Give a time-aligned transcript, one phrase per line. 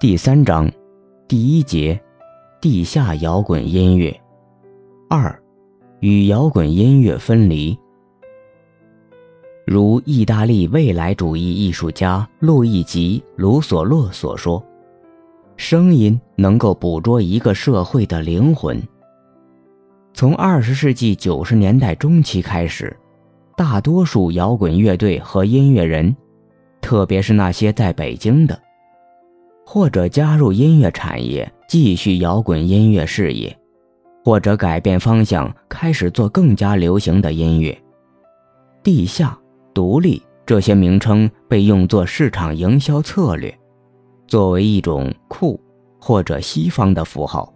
[0.00, 0.70] 第三章，
[1.26, 2.00] 第一节，
[2.60, 4.16] 地下摇滚音乐。
[5.10, 5.36] 二，
[5.98, 7.76] 与摇滚音乐分离。
[9.66, 14.64] 如意大利未来主义艺术家路易吉·卢索洛所说
[15.58, 18.80] ：“声音能够捕捉一个社会的灵魂。”
[20.14, 22.96] 从二十世纪九十年代中期开始，
[23.56, 26.14] 大多数摇滚乐队和音乐人，
[26.80, 28.56] 特别是那些在北京的。
[29.70, 33.54] 或者加入音乐产业，继续摇滚音乐事业，
[34.24, 37.78] 或者改变方向，开始做更加流行的音乐。
[38.82, 39.38] 地下、
[39.74, 43.54] 独立这些名称被用作市场营销策略，
[44.26, 45.60] 作为一种酷
[46.00, 47.52] 或者西方的符号。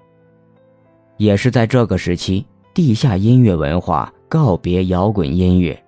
[1.16, 2.44] 也是在这个时期，
[2.74, 5.82] 地下音乐文化告别摇滚音乐，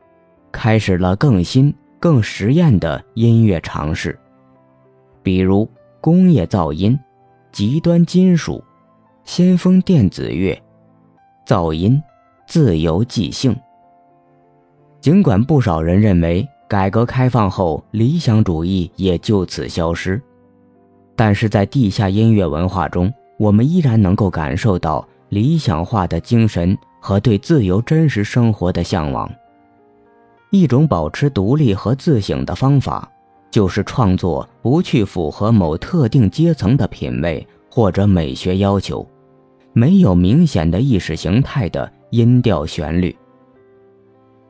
[0.50, 4.18] 开始了更新、更实验的音乐尝试，
[5.22, 5.68] 比如。
[6.04, 7.00] 工业噪音、
[7.50, 8.62] 极端金属、
[9.24, 10.62] 先锋电子乐、
[11.46, 11.98] 噪音、
[12.46, 13.56] 自由即兴。
[15.00, 20.20] 尽管不少人认为改革开放后理想主义也就此消失，
[21.16, 29.32] 但是在地下音乐文化中，我们依然能够感受到理想化的精神和对自由真实生活的向往，
[30.50, 33.10] 一种保持独立和自省的方法。
[33.54, 39.08] 就是创作不去符合某特定阶层的品味或者美学要求，
[39.72, 43.16] 没有明显的意识形态的音调旋律。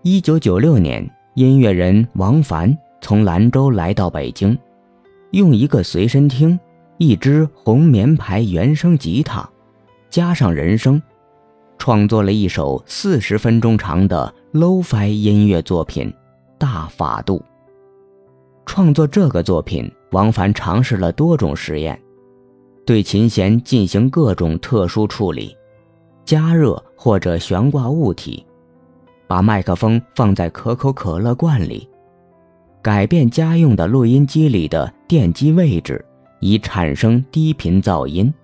[0.00, 4.56] 一九九六年，音乐人王凡从兰州来到北京，
[5.32, 6.58] 用一个随身听、
[6.96, 9.46] 一支红棉牌原声吉他，
[10.08, 11.02] 加上人声，
[11.76, 16.08] 创作了一首四十分钟长的 Lo-Fi 音乐作品
[16.56, 17.36] 《大法度》。
[18.74, 21.96] 创作这个作品，王凡尝试了多种实验，
[22.84, 25.56] 对琴弦进行各种特殊处理，
[26.24, 28.44] 加热或者悬挂物体，
[29.28, 31.88] 把麦克风放在可口可乐罐里，
[32.82, 36.04] 改变家用的录音机里的电机位置，
[36.40, 38.34] 以产生低频噪音，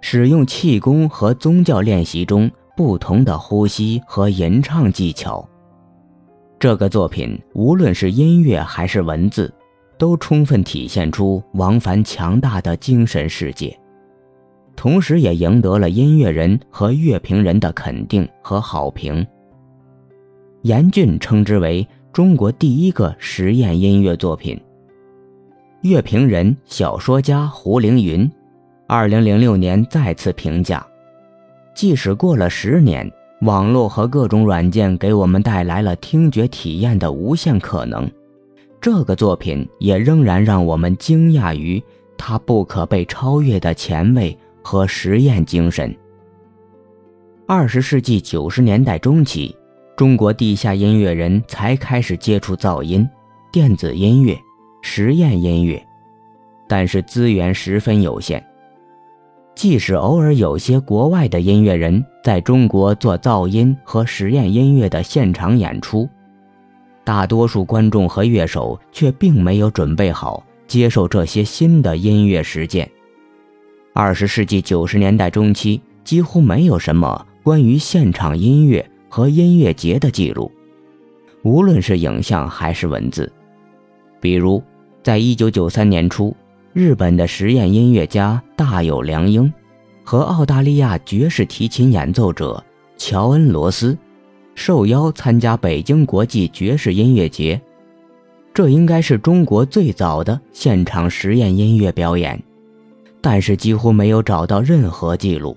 [0.00, 5.44] 使用气功和宗教练习中不同的呼吸和吟唱技巧。
[6.60, 9.52] 这个作品无论是音乐还是文字，
[9.96, 13.78] 都充分体现出王凡强大的精神世界，
[14.74, 19.24] 同时也赢得了音乐人和乐评人的肯定和好评。
[20.62, 24.60] 严峻称之为中国第一个实验音乐作品。
[25.82, 28.28] 乐评人、小说家胡凌云，
[28.88, 30.84] 二零零六年再次评价：
[31.72, 33.08] 即使过了十年。
[33.42, 38.10] 网络和各种软件给我们带来了听觉体验的无限可能，
[38.80, 41.82] 这个作品也仍然让我们惊讶于
[42.16, 45.94] 它不可被超越的前卫和实验精神。
[47.46, 49.56] 二十世纪九十年代中期，
[49.96, 53.08] 中国地下音乐人才开始接触噪音、
[53.52, 54.36] 电子音乐、
[54.82, 55.80] 实验音乐，
[56.68, 58.44] 但是资源十分有限。
[59.58, 66.08] 即使偶尔有些国外的音乐人在中国做噪音和实验音乐的现场演出，
[67.02, 72.88] 大多数观众和乐手却并没有准备好接受这些新的音乐实践。
[73.92, 80.52] 二十世纪九十年代中期，几乎没有什么关于现场音乐和音乐节的记录，
[81.42, 83.32] 无论是影像还是文字。
[84.20, 84.62] 比如，
[85.02, 86.32] 在一九九三年初。
[86.78, 89.52] 日本的实验音乐家大有良英，
[90.04, 92.64] 和澳大利亚爵士提琴演奏者
[92.96, 93.98] 乔恩·罗斯，
[94.54, 97.60] 受邀参加北京国际爵士音乐节。
[98.54, 102.40] 这应该是中国最早的现场实验音乐表演，
[103.20, 105.56] 但是几乎没有找到任何记录。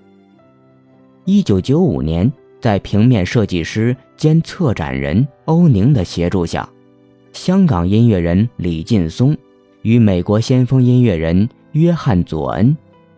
[1.25, 6.67] 一九九五年，在平面设计师兼策展人欧宁的协助下，
[7.31, 9.37] 香港音乐人李劲松。
[9.83, 12.75] 与美国先锋音乐人约翰·佐恩、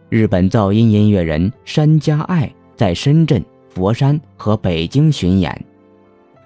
[0.09, 5.65] 日本噪音音乐人山加爱在深圳、佛山和北京巡演，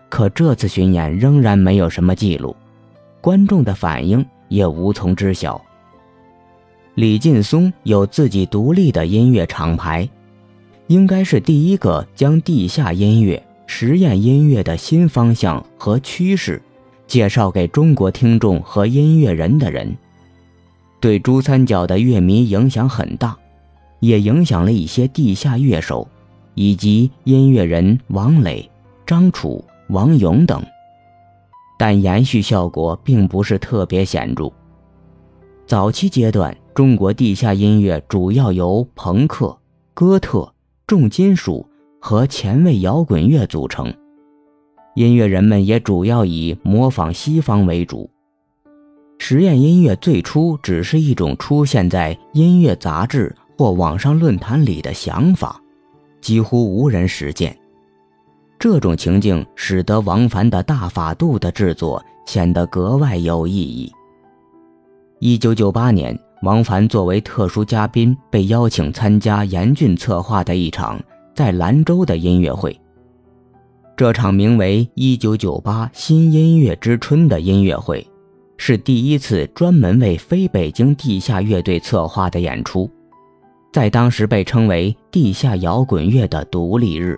[0.10, 2.56] 可这次巡演仍然没有什么记录，
[3.22, 5.62] 观众的反应也无从知晓。
[6.96, 10.10] 李劲松有自己独立的音乐厂牌，
[10.88, 16.60] 应该是第一个将地下音乐、实验音乐的新方向和趋势
[17.06, 19.96] 介绍给中国听众和音乐人的人。
[21.00, 23.38] 对珠三角的乐迷影响很大，
[24.00, 26.08] 也影响了一些地下乐手，
[26.56, 28.70] 以及音乐人王磊、
[29.06, 30.64] 张楚、王勇等，
[31.78, 34.52] 但延续效果并不是特别显著。
[35.68, 39.56] 早期阶段，中国地下音乐主要由朋克、
[39.94, 40.52] 哥特、
[40.88, 41.68] 重金属
[42.00, 43.94] 和前卫摇滚乐组成，
[44.96, 48.10] 音乐人们也主要以模仿西方为主。
[49.18, 55.62] 实验音乐最初只是一种出现在音乐杂志或网上论坛里的想法，
[56.22, 57.58] 几乎无人实践。
[58.60, 63.92] 这种情境使得王凡的大法度的制作显得格外有意义。
[65.20, 66.18] 一九九八年。
[66.44, 71.02] 王凡作为特殊嘉宾被邀请参加严峻策划的一场
[71.34, 72.80] 在兰州的音乐会。
[73.96, 78.08] 这场名为《一九九八新音乐之春》的音乐会，
[78.58, 82.90] 是第一次专门为非北京地下乐队策划的演出，
[83.72, 87.18] 在当时被称为地下摇滚乐的独立日。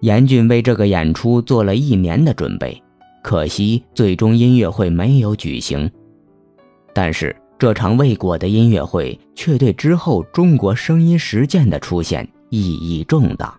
[0.00, 2.82] 严峻为这个演出做了一年的准备，
[3.22, 5.90] 可惜最终音乐会没有举行。
[6.92, 7.34] 但是。
[7.56, 13.58] 这场未果的音乐会，却对之后中国声音实践的出现意义重大。